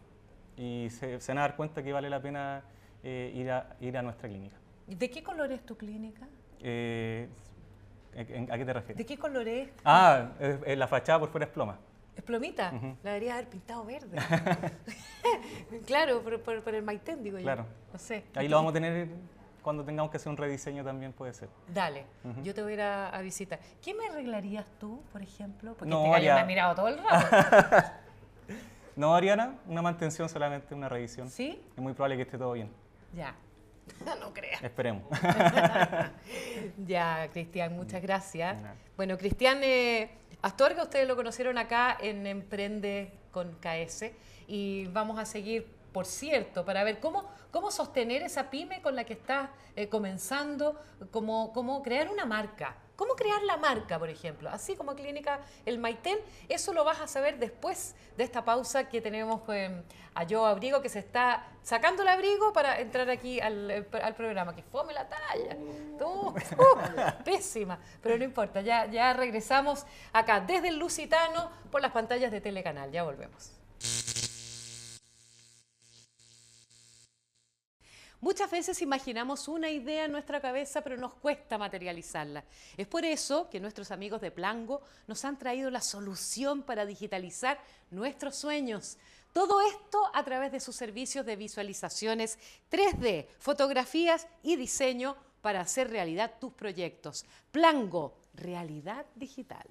y 0.57 0.89
se, 0.91 1.19
se 1.19 1.31
van 1.31 1.39
a 1.39 1.41
dar 1.41 1.55
cuenta 1.55 1.81
que 1.81 1.91
vale 1.93 2.09
la 2.09 2.21
pena 2.21 2.63
eh, 3.07 3.31
ir, 3.35 3.51
a, 3.51 3.75
ir 3.79 3.95
a 3.95 4.01
nuestra 4.01 4.27
clínica. 4.27 4.55
¿De 4.87 5.11
qué 5.11 5.21
color 5.21 5.51
es 5.51 5.63
tu 5.63 5.77
clínica? 5.77 6.27
Eh, 6.59 7.29
¿A 8.17 8.57
qué 8.57 8.65
te 8.65 8.73
refieres? 8.73 8.97
¿De 8.97 9.05
qué 9.05 9.15
color 9.15 9.47
es? 9.47 9.69
Ah, 9.83 10.31
la 10.65 10.87
fachada 10.87 11.19
por 11.19 11.29
fuera 11.29 11.45
es 11.45 11.51
ploma. 11.51 11.77
¿Es 12.15 12.23
plomita? 12.23 12.71
La 13.03 13.11
debería 13.11 13.33
haber 13.33 13.47
pintado 13.47 13.85
verde. 13.85 14.17
claro, 15.85 16.23
por, 16.23 16.73
el 16.73 16.81
maitén, 16.81 17.21
digo 17.21 17.37
yo. 17.37 17.43
Claro. 17.43 17.67
No 17.93 17.99
sé. 17.99 18.23
Ahí 18.33 18.47
lo 18.47 18.55
vamos 18.55 18.71
a 18.71 18.73
tener 18.73 19.07
cuando 19.61 19.83
tengamos 19.83 20.09
que 20.09 20.17
hacer 20.17 20.31
un 20.31 20.37
rediseño 20.37 20.83
también 20.83 21.13
puede 21.13 21.33
ser. 21.33 21.49
Dale, 21.71 22.05
yo 22.41 22.55
te 22.55 22.63
voy 22.63 22.71
a 22.71 22.75
ir 22.75 22.81
a, 22.81 23.21
visitar. 23.21 23.59
¿Qué 23.83 23.93
me 23.93 24.07
arreglarías 24.07 24.65
tú, 24.79 25.03
por 25.11 25.21
ejemplo? 25.21 25.75
Porque 25.75 25.89
no, 25.91 26.05
este 26.05 26.11
gallo 26.11 26.33
me 26.33 26.39
ha 26.39 26.45
mirado 26.45 26.75
todo 26.75 26.87
el 26.87 26.97
rato. 26.97 27.87
No, 28.95 29.13
Ariana, 29.13 29.55
una 29.67 29.81
mantención 29.81 30.29
solamente, 30.29 30.73
una 30.73 30.87
revisión. 30.87 31.29
¿Sí? 31.29 31.61
Es 31.75 31.83
muy 31.83 31.91
probable 31.91 32.15
que 32.15 32.21
esté 32.21 32.37
todo 32.37 32.53
bien. 32.53 32.71
Ya. 33.15 33.35
no 34.19 34.33
creas. 34.33 34.61
Esperemos. 34.61 35.03
ya, 36.85 37.29
Cristian, 37.31 37.75
muchas 37.75 38.01
gracias. 38.01 38.61
Bueno, 38.97 39.17
Cristian 39.17 39.59
eh, 39.63 40.09
Astorga, 40.41 40.83
ustedes 40.83 41.07
lo 41.07 41.15
conocieron 41.15 41.57
acá 41.57 41.97
en 41.99 42.27
Emprende 42.27 43.13
con 43.31 43.55
KS 43.55 44.11
y 44.47 44.85
vamos 44.87 45.17
a 45.19 45.25
seguir, 45.25 45.67
por 45.91 46.05
cierto, 46.05 46.65
para 46.65 46.83
ver 46.83 46.99
cómo, 46.99 47.29
cómo 47.51 47.71
sostener 47.71 48.21
esa 48.21 48.49
pyme 48.49 48.81
con 48.81 48.95
la 48.95 49.05
que 49.05 49.13
estás 49.13 49.49
eh, 49.75 49.87
comenzando, 49.87 50.79
cómo, 51.11 51.53
cómo 51.53 51.81
crear 51.81 52.09
una 52.09 52.25
marca 52.25 52.75
¿Cómo 52.95 53.15
crear 53.15 53.41
la 53.43 53.57
marca, 53.57 53.99
por 53.99 54.09
ejemplo? 54.09 54.49
Así 54.49 54.75
como 54.75 54.95
Clínica 54.95 55.41
El 55.65 55.79
Maitén, 55.79 56.17
eso 56.47 56.73
lo 56.73 56.83
vas 56.83 57.01
a 57.01 57.07
saber 57.07 57.39
después 57.39 57.95
de 58.15 58.23
esta 58.23 58.45
pausa 58.45 58.87
que 58.87 59.01
tenemos 59.01 59.41
con 59.41 59.83
a 60.13 60.23
Yo 60.23 60.45
Abrigo, 60.45 60.81
que 60.81 60.87
se 60.87 60.99
está 60.99 61.45
sacando 61.61 62.03
el 62.03 62.07
abrigo 62.07 62.53
para 62.53 62.79
entrar 62.79 63.09
aquí 63.09 63.41
al, 63.41 63.85
programa. 64.15 64.55
Que 64.55 64.63
fome 64.63 64.93
la 64.93 65.09
talla. 65.09 65.57
Tú, 65.99 66.33
pésima. 67.25 67.77
Pero 68.01 68.17
no 68.17 68.23
importa, 68.23 68.61
ya, 68.61 68.85
ya 68.85 69.11
regresamos 69.13 69.85
acá 70.13 70.39
desde 70.39 70.69
el 70.69 70.77
Lusitano 70.77 71.51
por 71.69 71.81
las 71.81 71.91
pantallas 71.91 72.31
de 72.31 72.39
Telecanal. 72.39 72.91
Ya 72.91 73.03
volvemos. 73.03 73.64
Muchas 78.25 78.49
veces 78.49 78.81
imaginamos 78.81 79.47
una 79.47 79.69
idea 79.69 80.05
en 80.05 80.11
nuestra 80.11 80.41
cabeza, 80.41 80.81
pero 80.81 80.97
nos 80.97 81.13
cuesta 81.13 81.59
materializarla. 81.59 82.43
Es 82.75 82.87
por 82.87 83.05
eso 83.05 83.47
que 83.51 83.59
nuestros 83.59 83.91
amigos 83.91 84.19
de 84.19 84.31
Plango 84.31 84.81
nos 85.05 85.23
han 85.25 85.37
traído 85.37 85.69
la 85.69 85.79
solución 85.79 86.63
para 86.63 86.87
digitalizar 86.87 87.59
nuestros 87.91 88.35
sueños. 88.35 88.97
Todo 89.31 89.61
esto 89.61 90.09
a 90.11 90.23
través 90.23 90.51
de 90.51 90.59
sus 90.59 90.75
servicios 90.75 91.23
de 91.23 91.35
visualizaciones 91.35 92.39
3D, 92.71 93.27
fotografías 93.37 94.27
y 94.41 94.55
diseño 94.55 95.15
para 95.43 95.61
hacer 95.61 95.91
realidad 95.91 96.39
tus 96.41 96.51
proyectos. 96.51 97.27
Plango, 97.51 98.17
realidad 98.33 99.05
digital. 99.13 99.67